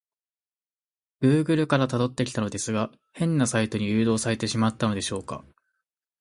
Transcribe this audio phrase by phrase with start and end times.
[1.19, 5.45] グーグルから辿ってきたのですが、変なサイトに誘導されてしまったのでしょうか？